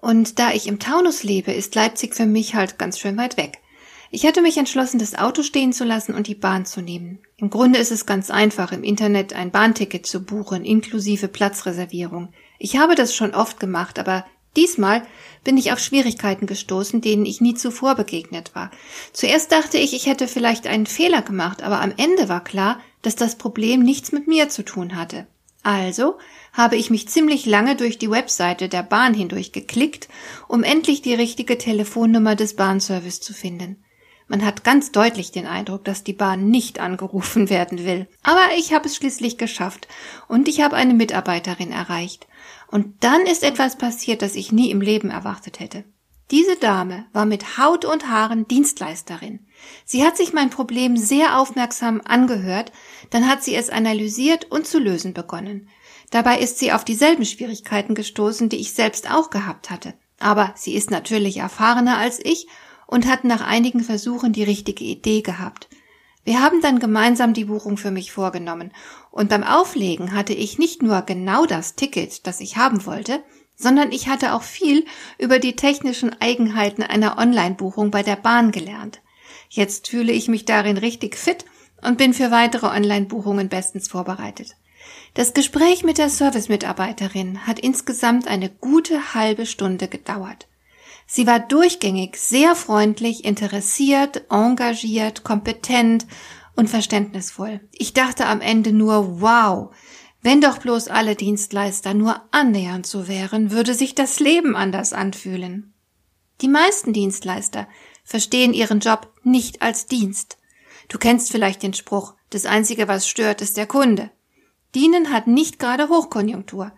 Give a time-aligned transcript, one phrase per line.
[0.00, 3.58] und da ich im Taunus lebe, ist Leipzig für mich halt ganz schön weit weg.
[4.10, 7.18] Ich hatte mich entschlossen, das Auto stehen zu lassen und die Bahn zu nehmen.
[7.36, 12.32] Im Grunde ist es ganz einfach, im Internet ein Bahnticket zu buchen, inklusive Platzreservierung.
[12.58, 14.24] Ich habe das schon oft gemacht, aber
[14.56, 15.02] diesmal
[15.44, 18.70] bin ich auf Schwierigkeiten gestoßen, denen ich nie zuvor begegnet war.
[19.12, 23.14] Zuerst dachte ich, ich hätte vielleicht einen Fehler gemacht, aber am Ende war klar, dass
[23.14, 25.26] das Problem nichts mit mir zu tun hatte.
[25.62, 26.18] Also
[26.52, 30.08] habe ich mich ziemlich lange durch die Webseite der Bahn hindurch geklickt,
[30.46, 33.82] um endlich die richtige Telefonnummer des Bahnservice zu finden.
[34.28, 38.06] Man hat ganz deutlich den Eindruck, dass die Bahn nicht angerufen werden will.
[38.22, 39.88] Aber ich habe es schließlich geschafft
[40.28, 42.26] und ich habe eine Mitarbeiterin erreicht.
[42.70, 45.84] Und dann ist etwas passiert, das ich nie im Leben erwartet hätte.
[46.30, 49.46] Diese Dame war mit Haut und Haaren Dienstleisterin.
[49.86, 52.70] Sie hat sich mein Problem sehr aufmerksam angehört,
[53.10, 55.68] dann hat sie es analysiert und zu lösen begonnen.
[56.10, 59.94] Dabei ist sie auf dieselben Schwierigkeiten gestoßen, die ich selbst auch gehabt hatte.
[60.18, 62.46] Aber sie ist natürlich erfahrener als ich
[62.86, 65.68] und hat nach einigen Versuchen die richtige Idee gehabt.
[66.24, 68.72] Wir haben dann gemeinsam die Buchung für mich vorgenommen,
[69.10, 73.22] und beim Auflegen hatte ich nicht nur genau das Ticket, das ich haben wollte,
[73.58, 74.86] sondern ich hatte auch viel
[75.18, 79.00] über die technischen Eigenheiten einer Online-Buchung bei der Bahn gelernt.
[79.50, 81.44] Jetzt fühle ich mich darin richtig fit
[81.82, 84.56] und bin für weitere Online-Buchungen bestens vorbereitet.
[85.14, 90.46] Das Gespräch mit der Service-Mitarbeiterin hat insgesamt eine gute halbe Stunde gedauert.
[91.06, 96.06] Sie war durchgängig sehr freundlich, interessiert, engagiert, kompetent
[96.54, 97.60] und verständnisvoll.
[97.72, 99.74] Ich dachte am Ende nur, wow,
[100.20, 105.72] wenn doch bloß alle Dienstleister nur annähernd so wären, würde sich das Leben anders anfühlen.
[106.40, 107.68] Die meisten Dienstleister
[108.04, 110.38] verstehen ihren Job nicht als Dienst.
[110.88, 114.10] Du kennst vielleicht den Spruch, das Einzige, was stört, ist der Kunde.
[114.74, 116.72] Dienen hat nicht gerade Hochkonjunktur.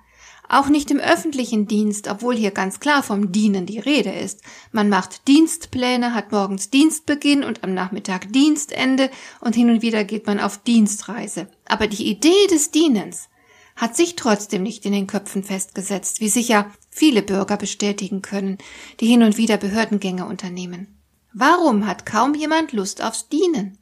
[0.53, 4.43] Auch nicht im öffentlichen Dienst, obwohl hier ganz klar vom Dienen die Rede ist.
[4.73, 10.27] Man macht Dienstpläne, hat morgens Dienstbeginn und am Nachmittag Dienstende und hin und wieder geht
[10.27, 11.47] man auf Dienstreise.
[11.67, 13.29] Aber die Idee des Dienens
[13.77, 18.59] hat sich trotzdem nicht in den Köpfen festgesetzt, wie sicher viele Bürger bestätigen können,
[18.99, 20.99] die hin und wieder Behördengänge unternehmen.
[21.33, 23.79] Warum hat kaum jemand Lust aufs Dienen?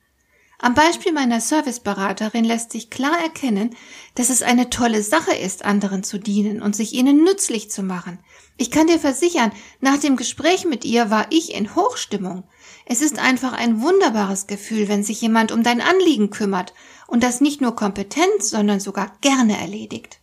[0.60, 3.76] Am Beispiel meiner Serviceberaterin lässt sich klar erkennen,
[4.16, 8.19] dass es eine tolle Sache ist, anderen zu dienen und sich ihnen nützlich zu machen.
[8.56, 12.42] Ich kann dir versichern, nach dem Gespräch mit ihr war ich in Hochstimmung.
[12.86, 16.75] Es ist einfach ein wunderbares Gefühl, wenn sich jemand um dein Anliegen kümmert
[17.06, 20.19] und das nicht nur kompetent, sondern sogar gerne erledigt.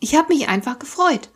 [0.00, 1.30] Ich habe mich einfach gefreut.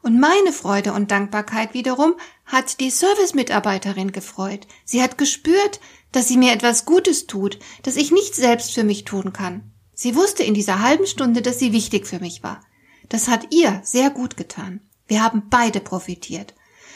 [0.00, 2.14] Und meine Freude und Dankbarkeit wiederum
[2.46, 4.66] hat die Service-Mitarbeiterin gefreut.
[4.84, 5.78] Sie hat gespürt,
[6.12, 9.72] dass sie mir etwas Gutes tut, das ich nicht selbst für mich tun kann.
[9.94, 12.60] Sie wusste in dieser halben Stunde, dass sie wichtig für mich war.
[13.08, 14.80] Das hat ihr sehr gut getan.
[15.06, 16.54] Wir haben beide profitiert.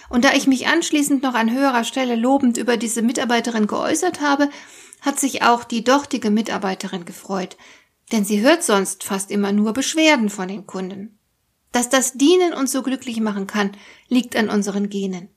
[0.09, 4.49] Und da ich mich anschließend noch an höherer Stelle lobend über diese Mitarbeiterin geäußert habe,
[5.01, 7.57] hat sich auch die dortige Mitarbeiterin gefreut,
[8.13, 11.19] denn sie hört sonst fast immer nur Beschwerden von den Kunden.
[11.73, 13.73] Dass das Dienen uns so glücklich machen kann,
[14.09, 15.29] liegt an unseren Genen.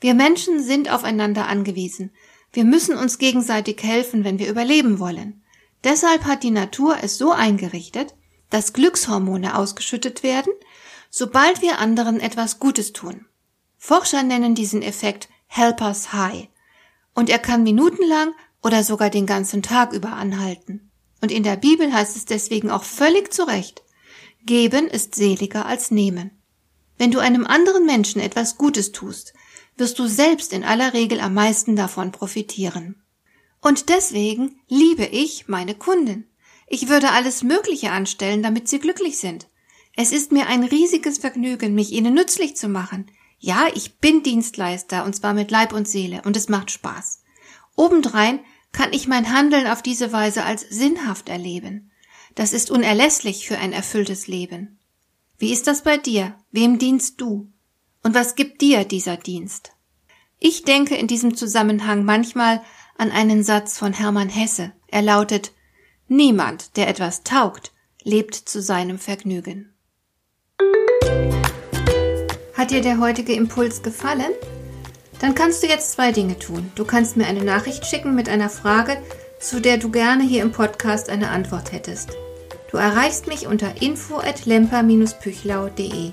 [0.00, 2.10] Wir Menschen sind aufeinander angewiesen.
[2.56, 5.42] Wir müssen uns gegenseitig helfen, wenn wir überleben wollen.
[5.84, 8.14] Deshalb hat die Natur es so eingerichtet,
[8.48, 10.54] dass Glückshormone ausgeschüttet werden,
[11.10, 13.26] sobald wir anderen etwas Gutes tun.
[13.76, 16.48] Forscher nennen diesen Effekt Helpers High.
[17.14, 20.90] Und er kann minutenlang oder sogar den ganzen Tag über anhalten.
[21.20, 23.82] Und in der Bibel heißt es deswegen auch völlig zu Recht,
[24.46, 26.30] Geben ist seliger als nehmen.
[26.96, 29.34] Wenn du einem anderen Menschen etwas Gutes tust,
[29.76, 33.02] wirst du selbst in aller Regel am meisten davon profitieren.
[33.60, 36.28] Und deswegen liebe ich meine Kunden.
[36.66, 39.48] Ich würde alles Mögliche anstellen, damit sie glücklich sind.
[39.94, 43.10] Es ist mir ein riesiges Vergnügen, mich ihnen nützlich zu machen.
[43.38, 47.22] Ja, ich bin Dienstleister, und zwar mit Leib und Seele, und es macht Spaß.
[47.76, 48.40] Obendrein
[48.72, 51.90] kann ich mein Handeln auf diese Weise als sinnhaft erleben.
[52.34, 54.78] Das ist unerlässlich für ein erfülltes Leben.
[55.38, 56.38] Wie ist das bei dir?
[56.50, 57.50] Wem dienst du?
[58.06, 59.72] Und was gibt dir dieser Dienst?
[60.38, 62.62] Ich denke in diesem Zusammenhang manchmal
[62.96, 64.70] an einen Satz von Hermann Hesse.
[64.86, 65.50] Er lautet
[66.06, 67.72] Niemand, der etwas taugt,
[68.04, 69.74] lebt zu seinem Vergnügen.
[72.54, 74.30] Hat dir der heutige Impuls gefallen?
[75.18, 76.70] Dann kannst du jetzt zwei Dinge tun.
[76.76, 79.02] Du kannst mir eine Nachricht schicken mit einer Frage,
[79.40, 82.10] zu der du gerne hier im Podcast eine Antwort hättest.
[82.70, 86.12] Du erreichst mich unter info@lemper-püchlau.de.